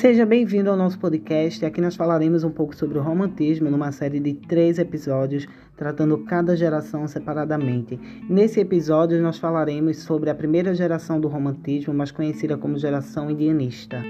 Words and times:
Seja 0.00 0.24
bem-vindo 0.24 0.70
ao 0.70 0.78
nosso 0.78 0.98
podcast. 0.98 1.62
Aqui 1.62 1.78
nós 1.78 1.94
falaremos 1.94 2.42
um 2.42 2.50
pouco 2.50 2.74
sobre 2.74 2.98
o 2.98 3.02
romantismo 3.02 3.70
numa 3.70 3.92
série 3.92 4.18
de 4.18 4.32
três 4.32 4.78
episódios, 4.78 5.46
tratando 5.76 6.16
cada 6.24 6.56
geração 6.56 7.06
separadamente. 7.06 8.00
Nesse 8.26 8.60
episódio, 8.60 9.20
nós 9.20 9.36
falaremos 9.36 9.98
sobre 9.98 10.30
a 10.30 10.34
primeira 10.34 10.74
geração 10.74 11.20
do 11.20 11.28
romantismo, 11.28 11.92
mais 11.92 12.10
conhecida 12.10 12.56
como 12.56 12.78
geração 12.78 13.30
indianista. 13.30 14.02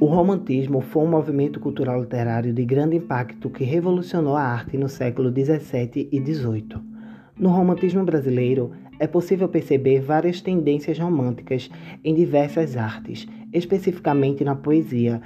O 0.00 0.06
romantismo 0.06 0.80
foi 0.80 1.02
um 1.02 1.10
movimento 1.10 1.60
cultural 1.60 2.00
literário 2.00 2.54
de 2.54 2.64
grande 2.64 2.96
impacto 2.96 3.50
que 3.50 3.62
revolucionou 3.62 4.34
a 4.34 4.42
arte 4.42 4.78
no 4.78 4.88
século 4.88 5.30
17 5.30 6.08
e 6.10 6.18
18. 6.18 6.89
No 7.40 7.48
romantismo 7.48 8.04
brasileiro, 8.04 8.72
é 8.98 9.06
possível 9.06 9.48
perceber 9.48 10.02
várias 10.02 10.42
tendências 10.42 10.98
românticas 10.98 11.70
em 12.04 12.14
diversas 12.14 12.76
artes, 12.76 13.26
especificamente 13.50 14.44
na 14.44 14.54
poesia. 14.54 15.22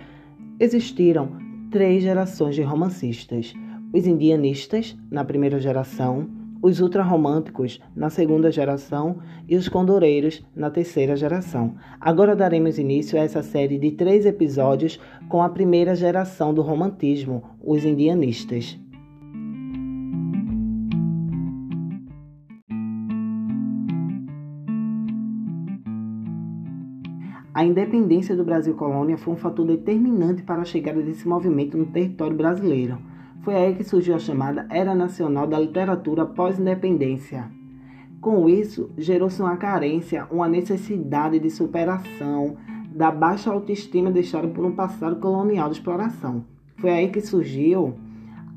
Existiram 0.61 1.33
três 1.73 2.05
gerações 2.05 2.55
de 2.55 2.63
romancistas: 2.63 3.53
os 3.93 4.07
indianistas, 4.07 4.97
na 5.11 5.25
primeira 5.25 5.59
geração, 5.59 6.29
os 6.63 6.79
ultrarromânticos, 6.81 7.81
na 7.97 8.09
segunda 8.09 8.49
geração, 8.49 9.19
e 9.49 9.57
os 9.57 9.69
condoreiros, 9.69 10.41
na 10.55 10.71
terceira 10.71 11.17
geração. 11.17 11.75
Agora 12.01 12.37
daremos 12.37 12.79
início 12.79 13.19
a 13.19 13.25
essa 13.25 13.43
série 13.43 13.77
de 13.77 13.91
três 13.91 14.25
episódios 14.25 15.01
com 15.29 15.43
a 15.43 15.49
primeira 15.49 15.97
geração 15.97 16.55
do 16.55 16.62
romantismo, 16.62 17.43
os 17.61 17.85
indianistas. 17.85 18.79
A 27.65 27.67
independência 27.67 28.37
do 28.37 28.45
Brasil 28.45 28.75
colônia 28.75 29.17
foi 29.17 29.33
um 29.33 29.39
fator 29.39 29.67
determinante 29.67 30.43
para 30.43 30.61
a 30.61 30.67
chegada 30.67 31.01
desse 31.01 31.27
movimento 31.27 31.79
no 31.79 31.87
território 31.87 32.37
brasileiro. 32.37 32.98
Foi 33.41 33.55
aí 33.55 33.75
que 33.75 33.83
surgiu 33.83 34.15
a 34.15 34.19
chamada 34.19 34.67
Era 34.69 34.95
Nacional 34.95 35.47
da 35.47 35.59
Literatura 35.59 36.27
pós-independência. 36.27 37.51
Com 38.21 38.51
isso, 38.51 38.91
gerou-se 38.98 39.41
uma 39.41 39.56
carência, 39.56 40.29
uma 40.31 40.47
necessidade 40.47 41.39
de 41.39 41.48
superação 41.48 42.59
da 42.95 43.11
baixa 43.11 43.51
autoestima 43.51 44.11
deixada 44.11 44.47
por 44.47 44.67
um 44.67 44.73
passado 44.73 45.17
colonial 45.17 45.71
de 45.71 45.77
exploração. 45.77 46.45
Foi 46.77 46.91
aí 46.91 47.09
que 47.09 47.23
surgiu 47.23 47.95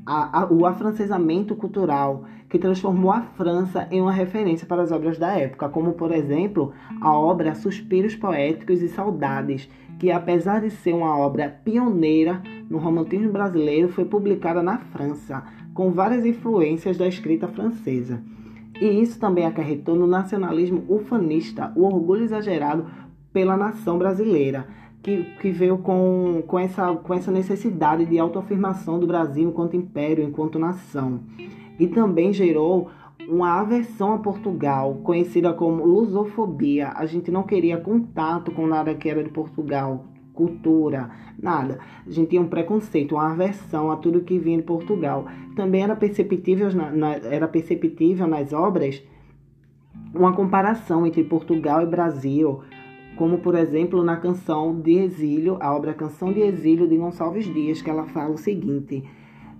a, 0.08 0.40
a, 0.40 0.50
o 0.50 0.64
afrancesamento 0.64 1.54
cultural, 1.54 2.24
que 2.48 2.58
transformou 2.58 3.12
a 3.12 3.20
França 3.20 3.86
em 3.90 4.00
uma 4.00 4.10
referência 4.10 4.66
para 4.66 4.80
as 4.80 4.90
obras 4.90 5.18
da 5.18 5.36
época, 5.36 5.68
como, 5.68 5.92
por 5.92 6.12
exemplo, 6.12 6.72
a 7.02 7.12
obra 7.12 7.54
Suspiros 7.54 8.16
Poéticos 8.16 8.80
e 8.80 8.88
Saudades, 8.88 9.68
que, 9.98 10.10
apesar 10.10 10.62
de 10.62 10.70
ser 10.70 10.94
uma 10.94 11.14
obra 11.18 11.60
pioneira 11.62 12.42
no 12.70 12.78
romantismo 12.78 13.30
brasileiro, 13.30 13.90
foi 13.90 14.06
publicada 14.06 14.62
na 14.62 14.78
França, 14.78 15.44
com 15.74 15.92
várias 15.92 16.24
influências 16.24 16.96
da 16.96 17.06
escrita 17.06 17.46
francesa. 17.46 18.22
E 18.80 18.86
isso 18.86 19.20
também 19.20 19.44
acarretou 19.44 19.94
no 19.94 20.06
nacionalismo 20.06 20.84
ufanista, 20.88 21.70
o 21.76 21.84
orgulho 21.84 22.24
exagerado 22.24 22.86
pela 23.30 23.58
nação 23.58 23.98
brasileira 23.98 24.66
que, 25.08 25.24
que 25.40 25.50
veio 25.50 25.78
com, 25.78 26.42
com, 26.46 26.58
essa, 26.58 26.94
com 26.94 27.14
essa 27.14 27.30
necessidade 27.30 28.04
de 28.04 28.18
autoafirmação 28.18 29.00
do 29.00 29.06
Brasil 29.06 29.48
enquanto 29.48 29.74
império, 29.74 30.22
enquanto 30.22 30.58
nação. 30.58 31.20
E 31.78 31.86
também 31.86 32.30
gerou 32.30 32.90
uma 33.26 33.60
aversão 33.60 34.12
a 34.12 34.18
Portugal, 34.18 34.96
conhecida 35.02 35.52
como 35.54 35.86
lusofobia. 35.86 36.92
A 36.94 37.06
gente 37.06 37.30
não 37.30 37.42
queria 37.42 37.78
contato 37.78 38.52
com 38.52 38.66
nada 38.66 38.94
que 38.94 39.08
era 39.08 39.24
de 39.24 39.30
Portugal, 39.30 40.04
cultura, 40.34 41.10
nada. 41.40 41.78
A 42.06 42.10
gente 42.10 42.30
tinha 42.30 42.42
um 42.42 42.48
preconceito, 42.48 43.14
uma 43.14 43.32
aversão 43.32 43.90
a 43.90 43.96
tudo 43.96 44.20
que 44.20 44.38
vinha 44.38 44.58
de 44.58 44.64
Portugal. 44.64 45.26
Também 45.56 45.82
era 45.82 45.96
perceptível, 45.96 46.70
na, 46.74 46.90
na, 46.90 47.12
era 47.14 47.48
perceptível 47.48 48.26
nas 48.26 48.52
obras 48.52 49.02
uma 50.14 50.32
comparação 50.32 51.06
entre 51.06 51.22
Portugal 51.24 51.82
e 51.82 51.86
Brasil, 51.86 52.60
como 53.18 53.38
por 53.38 53.56
exemplo 53.56 54.02
na 54.04 54.16
canção 54.16 54.80
de 54.80 54.92
exílio, 54.92 55.58
a 55.60 55.74
obra 55.74 55.92
Canção 55.92 56.32
de 56.32 56.40
Exílio 56.40 56.86
de 56.86 56.96
Gonçalves 56.96 57.52
Dias, 57.52 57.82
que 57.82 57.90
ela 57.90 58.04
fala 58.04 58.30
o 58.30 58.38
seguinte: 58.38 59.02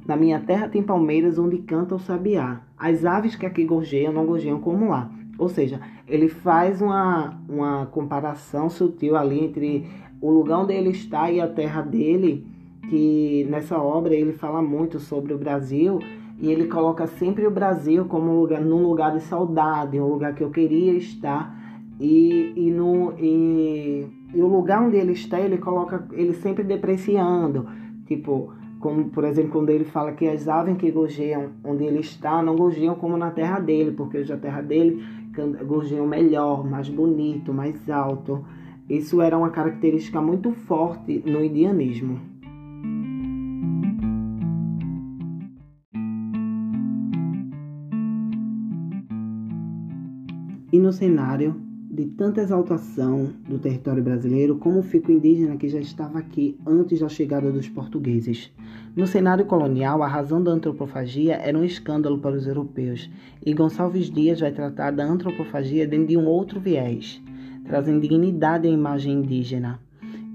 Na 0.06 0.16
minha 0.16 0.38
terra 0.38 0.68
tem 0.68 0.80
palmeiras 0.80 1.38
onde 1.38 1.58
canta 1.58 1.96
o 1.96 1.98
sabiá. 1.98 2.60
As 2.78 3.04
aves 3.04 3.34
que 3.34 3.44
aqui 3.44 3.64
gorjeiam 3.64 4.12
não 4.12 4.24
gorjeiam 4.24 4.60
como 4.60 4.88
lá. 4.88 5.10
Ou 5.36 5.48
seja, 5.48 5.80
ele 6.06 6.28
faz 6.28 6.80
uma, 6.80 7.36
uma 7.48 7.86
comparação 7.86 8.70
sutil 8.70 9.16
ali 9.16 9.44
entre 9.44 9.86
o 10.20 10.30
lugar 10.30 10.60
onde 10.60 10.74
ele 10.74 10.90
está 10.90 11.30
e 11.30 11.40
a 11.40 11.48
terra 11.48 11.82
dele, 11.82 12.46
que 12.88 13.46
nessa 13.50 13.76
obra 13.78 14.14
ele 14.14 14.32
fala 14.32 14.62
muito 14.62 15.00
sobre 15.00 15.34
o 15.34 15.38
Brasil 15.38 15.98
e 16.40 16.50
ele 16.50 16.68
coloca 16.68 17.06
sempre 17.06 17.46
o 17.46 17.50
Brasil 17.50 18.04
como 18.04 18.30
um 18.30 18.40
lugar, 18.40 18.60
num 18.60 18.82
lugar 18.82 19.12
de 19.12 19.22
saudade, 19.22 19.98
um 19.98 20.06
lugar 20.06 20.34
que 20.34 20.42
eu 20.42 20.50
queria 20.50 20.92
estar 20.92 21.67
e, 22.00 22.52
e, 22.54 22.70
no, 22.70 23.12
e, 23.18 24.06
e 24.32 24.40
o 24.40 24.46
lugar 24.46 24.82
onde 24.82 24.96
ele 24.96 25.12
está, 25.12 25.40
ele 25.40 25.58
coloca 25.58 26.06
ele 26.12 26.32
sempre 26.34 26.62
depreciando. 26.62 27.66
Tipo, 28.06 28.52
como 28.78 29.10
por 29.10 29.24
exemplo, 29.24 29.50
quando 29.50 29.70
ele 29.70 29.84
fala 29.84 30.12
que 30.12 30.26
as 30.28 30.46
aves 30.46 30.76
que 30.76 30.90
gorjeiam 30.90 31.50
onde 31.64 31.84
ele 31.84 31.98
está 31.98 32.42
não 32.42 32.54
gorjeiam 32.54 32.94
como 32.94 33.16
na 33.16 33.30
terra 33.30 33.58
dele, 33.58 33.90
porque 33.92 34.18
hoje 34.18 34.32
a 34.32 34.36
terra 34.36 34.62
dele 34.62 35.02
gorjeiam 35.66 36.06
melhor, 36.06 36.68
mais 36.68 36.88
bonito, 36.88 37.52
mais 37.52 37.88
alto. 37.90 38.44
Isso 38.88 39.20
era 39.20 39.36
uma 39.36 39.50
característica 39.50 40.20
muito 40.20 40.52
forte 40.52 41.22
no 41.26 41.44
indianismo. 41.44 42.20
E 50.72 50.78
no 50.78 50.92
cenário 50.92 51.67
de 51.98 52.06
tanta 52.06 52.40
exaltação 52.40 53.30
do 53.48 53.58
território 53.58 54.00
brasileiro, 54.00 54.54
como 54.54 54.82
fica 54.82 55.10
o 55.10 55.14
indígena 55.16 55.56
que 55.56 55.68
já 55.68 55.80
estava 55.80 56.20
aqui 56.20 56.56
antes 56.64 57.00
da 57.00 57.08
chegada 57.08 57.50
dos 57.50 57.68
portugueses. 57.68 58.52
No 58.94 59.04
cenário 59.04 59.44
colonial, 59.44 60.00
a 60.00 60.06
razão 60.06 60.40
da 60.40 60.52
antropofagia 60.52 61.34
era 61.34 61.58
um 61.58 61.64
escândalo 61.64 62.20
para 62.20 62.36
os 62.36 62.46
europeus, 62.46 63.10
e 63.44 63.52
Gonçalves 63.52 64.08
Dias 64.08 64.38
vai 64.38 64.52
tratar 64.52 64.92
da 64.92 65.04
antropofagia 65.04 65.88
dentro 65.88 66.06
de 66.06 66.16
um 66.16 66.26
outro 66.26 66.60
viés, 66.60 67.20
trazendo 67.64 68.00
dignidade 68.00 68.68
à 68.68 68.70
imagem 68.70 69.14
indígena. 69.14 69.80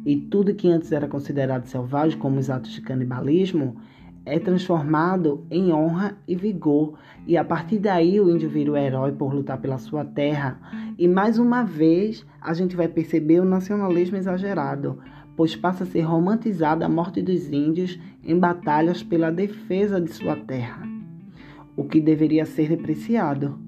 E 0.06 0.18
tudo 0.18 0.54
que 0.54 0.68
antes 0.68 0.92
era 0.92 1.08
considerado 1.08 1.64
selvagem, 1.68 2.20
como 2.20 2.40
os 2.40 2.50
atos 2.50 2.74
de 2.74 2.82
canibalismo, 2.82 3.78
é 4.26 4.40
transformado 4.40 5.46
em 5.52 5.74
honra 5.74 6.18
e 6.28 6.36
vigor, 6.36 6.98
e 7.28 7.38
a 7.38 7.44
partir 7.44 7.80
daí 7.80 8.20
o 8.20 8.30
índio 8.30 8.50
vira 8.50 8.72
o 8.72 8.78
herói 8.78 9.12
por 9.12 9.34
lutar 9.34 9.60
pela 9.60 9.78
sua 9.78 10.06
terra. 10.06 10.60
E 10.98 11.08
mais 11.08 11.38
uma 11.38 11.64
vez 11.64 12.26
a 12.42 12.54
gente 12.54 12.76
vai 12.76 12.88
perceber 12.88 13.40
o 13.40 13.46
nacionalismo 13.46 14.18
exagerado, 14.18 15.00
pois 15.36 15.56
passa 15.56 15.84
a 15.84 15.88
ser 15.88 16.02
romantizada 16.02 16.86
a 16.86 16.90
morte 16.90 17.22
dos 17.22 17.52
índios 17.52 18.00
em 18.24 18.38
batalhas 18.38 19.04
pela 19.04 19.32
defesa 19.32 20.00
de 20.00 20.12
sua 20.12 20.36
terra, 20.36 20.88
o 21.76 21.84
que 21.84 22.00
deveria 22.00 22.46
ser 22.46 22.70
depreciado. 22.70 23.60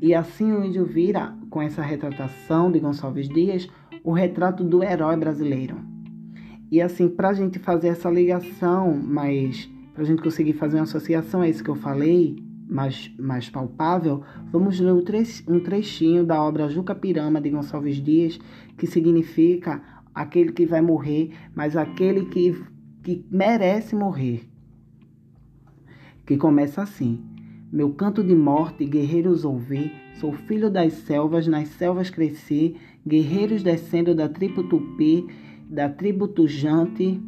E 0.00 0.14
assim 0.14 0.52
o 0.52 0.64
índio 0.64 0.84
vira, 0.84 1.34
com 1.48 1.62
essa 1.62 1.82
retratação 1.82 2.70
de 2.70 2.80
Gonçalves 2.80 3.28
Dias, 3.28 3.68
o 4.04 4.12
retrato 4.12 4.64
do 4.64 4.82
herói 4.82 5.16
brasileiro. 5.16 5.91
E 6.72 6.80
assim, 6.80 7.06
para 7.06 7.28
a 7.28 7.32
gente 7.34 7.58
fazer 7.58 7.88
essa 7.88 8.10
ligação, 8.10 8.98
mas 8.98 9.70
para 9.92 10.04
a 10.04 10.06
gente 10.06 10.22
conseguir 10.22 10.54
fazer 10.54 10.78
uma 10.78 10.84
associação 10.84 11.42
a 11.42 11.48
isso 11.48 11.62
que 11.62 11.68
eu 11.68 11.74
falei, 11.74 12.42
mais, 12.66 13.14
mais 13.18 13.50
palpável, 13.50 14.22
vamos 14.50 14.80
ler 14.80 14.90
um 14.90 15.60
trechinho 15.60 16.24
da 16.24 16.42
obra 16.42 16.70
Juca 16.70 16.94
Pirama 16.94 17.42
de 17.42 17.50
Gonçalves 17.50 17.96
Dias, 17.96 18.40
que 18.78 18.86
significa 18.86 19.82
aquele 20.14 20.50
que 20.50 20.64
vai 20.64 20.80
morrer, 20.80 21.32
mas 21.54 21.76
aquele 21.76 22.24
que, 22.24 22.58
que 23.02 23.22
merece 23.30 23.94
morrer. 23.94 24.48
Que 26.24 26.38
começa 26.38 26.80
assim: 26.80 27.22
Meu 27.70 27.92
canto 27.92 28.24
de 28.24 28.34
morte, 28.34 28.86
guerreiros 28.86 29.44
ouvi, 29.44 29.92
sou 30.14 30.32
filho 30.32 30.70
das 30.70 30.94
selvas, 30.94 31.46
nas 31.46 31.68
selvas 31.68 32.08
cresci, 32.08 32.76
guerreiros 33.06 33.62
descendo 33.62 34.14
da 34.14 34.26
tribo 34.26 34.62
tupi 34.62 35.26
da 35.72 35.88
tribo 35.88 36.28
tujante, 36.28 37.18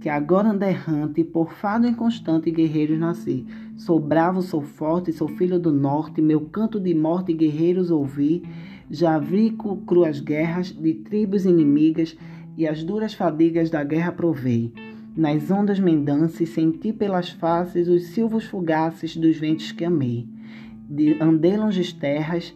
que 0.00 0.08
agora 0.08 0.48
anda 0.48 0.66
errante, 0.66 1.22
por 1.22 1.52
fado 1.52 1.86
inconstante 1.86 2.50
guerreiros 2.50 2.98
nasci. 2.98 3.44
Sou 3.76 4.00
bravo, 4.00 4.40
sou 4.40 4.62
forte, 4.62 5.12
sou 5.12 5.28
filho 5.28 5.58
do 5.58 5.70
norte, 5.70 6.22
meu 6.22 6.40
canto 6.40 6.80
de 6.80 6.94
morte 6.94 7.34
guerreiros 7.34 7.90
ouvi. 7.90 8.42
Já 8.90 9.18
vi 9.18 9.54
cruas 9.86 10.18
guerras 10.18 10.72
de 10.72 10.94
tribos 10.94 11.44
inimigas 11.44 12.16
e 12.56 12.66
as 12.66 12.82
duras 12.82 13.12
fadigas 13.12 13.68
da 13.68 13.84
guerra 13.84 14.12
provei. 14.12 14.72
Nas 15.14 15.50
ondas 15.50 15.78
mendances 15.78 16.48
senti 16.48 16.90
pelas 16.90 17.28
faces 17.28 17.86
os 17.86 18.06
silvos 18.06 18.44
fugaces 18.44 19.14
dos 19.14 19.36
ventos 19.36 19.72
que 19.72 19.84
amei. 19.84 20.26
de, 20.88 21.22
andei 21.22 21.56
longe 21.56 21.94
terras, 21.94 22.54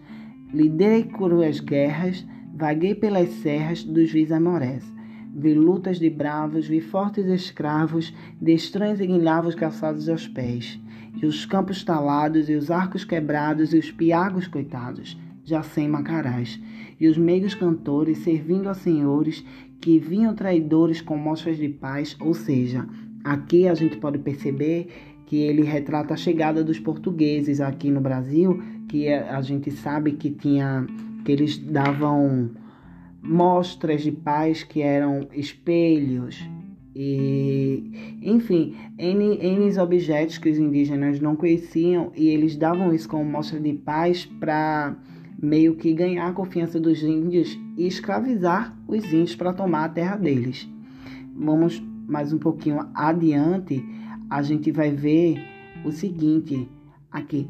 liderei 0.54 1.04
cruas 1.04 1.60
guerras, 1.60 2.26
vaguei 2.54 2.94
pelas 2.94 3.28
serras 3.28 3.84
dos 3.84 4.10
vis 4.10 4.32
amorés. 4.32 4.97
Vi 5.40 5.54
lutas 5.54 6.00
de 6.00 6.10
bravos, 6.10 6.66
vi 6.66 6.80
fortes 6.80 7.26
escravos, 7.26 8.12
de 8.42 8.52
estranhos 8.54 8.98
e 8.98 9.06
guinhavos 9.06 9.54
calçados 9.54 10.08
aos 10.08 10.26
pés, 10.26 10.80
e 11.22 11.24
os 11.24 11.46
campos 11.46 11.84
talados, 11.84 12.50
e 12.50 12.54
os 12.54 12.72
arcos 12.72 13.04
quebrados, 13.04 13.72
e 13.72 13.78
os 13.78 13.88
piagos 13.88 14.48
coitados, 14.48 15.16
já 15.44 15.62
sem 15.62 15.88
macarás, 15.88 16.60
e 16.98 17.06
os 17.06 17.16
meigos 17.16 17.54
cantores 17.54 18.18
servindo 18.18 18.68
a 18.68 18.74
senhores 18.74 19.44
que 19.80 20.00
vinham 20.00 20.34
traidores 20.34 21.00
com 21.00 21.16
mostras 21.16 21.56
de 21.56 21.68
paz, 21.68 22.16
ou 22.18 22.34
seja, 22.34 22.84
aqui 23.22 23.68
a 23.68 23.74
gente 23.74 23.96
pode 23.96 24.18
perceber 24.18 24.88
que 25.24 25.36
ele 25.36 25.62
retrata 25.62 26.14
a 26.14 26.16
chegada 26.16 26.64
dos 26.64 26.80
portugueses 26.80 27.60
aqui 27.60 27.92
no 27.92 28.00
Brasil, 28.00 28.60
que 28.88 29.08
a 29.08 29.40
gente 29.40 29.70
sabe 29.70 30.14
que 30.14 30.30
tinha 30.30 30.84
que 31.24 31.30
eles 31.30 31.58
davam 31.58 32.50
mostras 33.22 34.02
de 34.02 34.12
paz 34.12 34.62
que 34.62 34.80
eram 34.80 35.28
espelhos 35.32 36.38
e 37.00 38.18
enfim, 38.22 38.74
N, 38.98 39.38
N 39.40 39.78
objetos 39.78 40.36
que 40.36 40.50
os 40.50 40.58
indígenas 40.58 41.20
não 41.20 41.36
conheciam 41.36 42.10
e 42.16 42.28
eles 42.28 42.56
davam 42.56 42.92
isso 42.92 43.08
como 43.08 43.24
mostra 43.24 43.60
de 43.60 43.72
paz 43.72 44.26
para 44.26 44.96
meio 45.40 45.76
que 45.76 45.92
ganhar 45.92 46.26
a 46.26 46.32
confiança 46.32 46.80
dos 46.80 47.00
índios 47.02 47.56
e 47.76 47.86
escravizar 47.86 48.76
os 48.88 49.04
índios 49.04 49.36
para 49.36 49.52
tomar 49.52 49.84
a 49.84 49.88
terra 49.88 50.16
deles. 50.16 50.68
Vamos 51.36 51.80
mais 52.08 52.32
um 52.32 52.38
pouquinho 52.38 52.84
adiante, 52.92 53.84
a 54.28 54.42
gente 54.42 54.72
vai 54.72 54.90
ver 54.90 55.40
o 55.84 55.92
seguinte 55.92 56.68
aqui, 57.12 57.48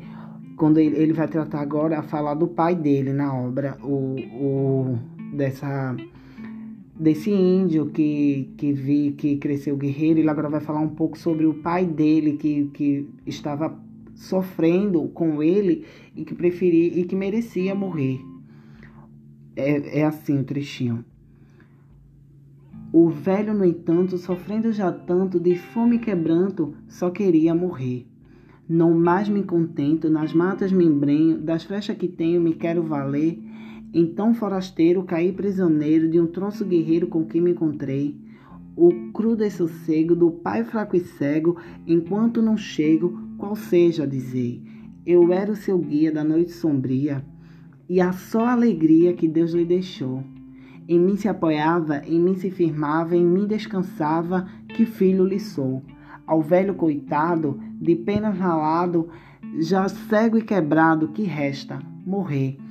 quando 0.56 0.78
ele, 0.78 0.96
ele 0.96 1.12
vai 1.14 1.26
tratar 1.26 1.60
agora 1.60 2.00
a 2.00 2.02
falar 2.02 2.34
do 2.34 2.48
pai 2.48 2.74
dele 2.74 3.14
na 3.14 3.34
obra, 3.34 3.78
o, 3.82 4.16
o 4.20 4.98
dessa 5.32 5.96
desse 6.98 7.30
índio 7.30 7.86
que, 7.90 8.52
que 8.56 8.72
vi 8.72 9.12
que 9.12 9.36
cresceu 9.36 9.76
guerreiro, 9.76 10.18
ele 10.18 10.28
agora 10.28 10.50
vai 10.50 10.60
falar 10.60 10.80
um 10.80 10.88
pouco 10.88 11.16
sobre 11.16 11.46
o 11.46 11.54
pai 11.54 11.86
dele 11.86 12.36
que, 12.36 12.64
que 12.74 13.08
estava 13.24 13.78
sofrendo 14.14 15.06
com 15.08 15.40
ele 15.40 15.86
e 16.16 16.24
que 16.24 16.34
preferia 16.34 17.00
e 17.00 17.04
que 17.04 17.14
merecia 17.14 17.74
morrer. 17.74 18.20
É, 19.54 20.00
é 20.00 20.04
assim 20.04 20.40
o 20.40 20.44
trechinho. 20.44 21.04
O 22.92 23.10
velho, 23.10 23.52
no 23.52 23.64
entanto, 23.64 24.16
sofrendo 24.16 24.72
já 24.72 24.90
tanto 24.90 25.38
de 25.38 25.54
fome 25.56 25.96
e 25.96 25.98
quebranto, 25.98 26.74
só 26.88 27.10
queria 27.10 27.54
morrer. 27.54 28.06
Não 28.68 28.98
mais 28.98 29.28
me 29.28 29.42
contento, 29.42 30.08
nas 30.08 30.32
matas 30.32 30.72
me 30.72 30.84
embrenho, 30.84 31.38
das 31.38 31.64
flechas 31.64 31.96
que 31.96 32.08
tenho 32.08 32.40
me 32.40 32.54
quero 32.54 32.82
valer. 32.82 33.38
Então, 33.92 34.34
forasteiro, 34.34 35.02
caí 35.02 35.32
prisioneiro 35.32 36.10
de 36.10 36.20
um 36.20 36.26
troço 36.26 36.64
guerreiro 36.64 37.06
com 37.06 37.24
quem 37.24 37.40
me 37.40 37.52
encontrei. 37.52 38.16
O 38.76 39.10
cru 39.12 39.34
dessossego 39.34 40.14
do 40.14 40.30
pai 40.30 40.62
fraco 40.62 40.94
e 40.94 41.00
cego, 41.00 41.56
enquanto 41.86 42.42
não 42.42 42.56
chego, 42.56 43.18
qual 43.38 43.56
seja, 43.56 44.06
dizei. 44.06 44.62
Eu 45.06 45.32
era 45.32 45.50
o 45.50 45.56
seu 45.56 45.78
guia 45.78 46.12
da 46.12 46.22
noite 46.22 46.52
sombria, 46.52 47.24
e 47.88 48.00
a 48.00 48.12
só 48.12 48.46
alegria 48.46 49.14
que 49.14 49.26
Deus 49.26 49.52
lhe 49.52 49.64
deixou. 49.64 50.22
Em 50.86 50.98
mim 50.98 51.16
se 51.16 51.28
apoiava, 51.28 52.02
em 52.06 52.20
mim 52.20 52.34
se 52.34 52.50
firmava, 52.50 53.16
em 53.16 53.24
mim 53.24 53.46
descansava, 53.46 54.46
que 54.68 54.84
filho 54.84 55.24
lhe 55.24 55.40
sou. 55.40 55.82
Ao 56.26 56.42
velho 56.42 56.74
coitado, 56.74 57.58
de 57.80 57.96
pena 57.96 58.28
ralado, 58.28 59.08
já 59.60 59.88
cego 59.88 60.36
e 60.36 60.42
quebrado, 60.42 61.08
que 61.08 61.22
resta? 61.22 61.78
Morrer. 62.06 62.67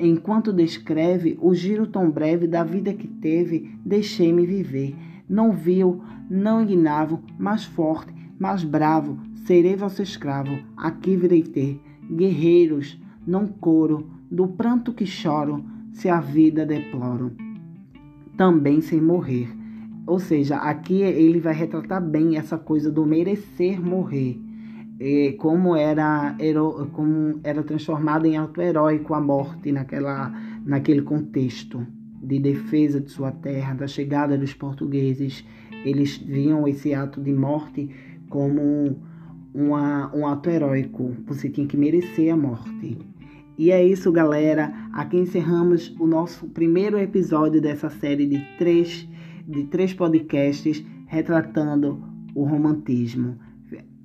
Enquanto 0.00 0.52
descreve 0.52 1.36
o 1.40 1.54
giro 1.54 1.86
tão 1.86 2.10
breve 2.10 2.46
da 2.46 2.62
vida 2.62 2.92
que 2.92 3.08
teve, 3.08 3.74
deixei-me 3.84 4.46
viver. 4.46 4.94
Não 5.28 5.52
viu, 5.52 6.02
não 6.30 6.62
ignavo, 6.62 7.22
mais 7.38 7.64
forte, 7.64 8.12
mais 8.38 8.62
bravo, 8.62 9.18
serei 9.44 9.76
vosso 9.76 10.02
escravo, 10.02 10.58
aqui 10.76 11.16
virei 11.16 11.42
ter. 11.42 11.80
Guerreiros, 12.10 13.00
não 13.26 13.46
coro, 13.46 14.08
do 14.30 14.46
pranto 14.46 14.92
que 14.92 15.04
choro, 15.04 15.64
se 15.92 16.08
a 16.08 16.20
vida 16.20 16.64
deploro 16.64 17.32
também 18.38 18.80
sem 18.80 19.02
morrer. 19.02 19.52
Ou 20.06 20.20
seja, 20.20 20.56
aqui 20.56 21.02
ele 21.02 21.40
vai 21.40 21.52
retratar 21.52 22.00
bem 22.00 22.38
essa 22.38 22.56
coisa 22.56 22.90
do 22.90 23.04
merecer 23.04 23.84
morrer. 23.84 24.40
Como 25.38 25.76
era, 25.76 26.36
como 26.92 27.38
era 27.44 27.62
transformado 27.62 28.26
em 28.26 28.36
ato 28.36 28.60
heróico 28.60 29.14
a 29.14 29.20
morte 29.20 29.70
naquela, 29.70 30.30
naquele 30.66 31.02
contexto 31.02 31.86
de 32.22 32.38
defesa 32.40 33.00
de 33.00 33.10
sua 33.10 33.30
terra, 33.30 33.74
da 33.74 33.86
chegada 33.86 34.36
dos 34.36 34.52
portugueses. 34.54 35.44
Eles 35.84 36.18
viam 36.18 36.66
esse 36.66 36.92
ato 36.94 37.20
de 37.20 37.32
morte 37.32 37.88
como 38.28 39.00
uma, 39.54 40.14
um 40.14 40.26
ato 40.26 40.50
heróico. 40.50 41.14
Você 41.26 41.48
tinha 41.48 41.66
que 41.66 41.76
merecer 41.76 42.32
a 42.32 42.36
morte. 42.36 42.98
E 43.56 43.70
é 43.70 43.84
isso, 43.84 44.12
galera. 44.12 44.72
Aqui 44.92 45.16
encerramos 45.16 45.94
o 45.98 46.06
nosso 46.06 46.46
primeiro 46.48 46.98
episódio 46.98 47.60
dessa 47.60 47.90
série 47.90 48.26
de 48.26 48.40
três, 48.56 49.08
de 49.46 49.64
três 49.64 49.92
podcasts 49.92 50.84
retratando 51.06 52.02
o 52.34 52.44
romantismo. 52.44 53.36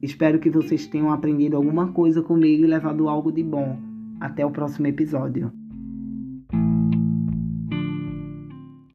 Espero 0.04 0.38
que 0.38 0.50
vocês 0.50 0.86
tenham 0.86 1.14
aprendido 1.14 1.56
alguma 1.56 1.94
coisa 1.94 2.22
comigo 2.22 2.66
e 2.66 2.68
levado 2.68 3.08
algo 3.08 3.32
de 3.32 3.42
bom. 3.42 3.80
Até 4.20 4.46
o 4.46 4.52
próximo 4.52 4.86
episódio. 4.86 5.50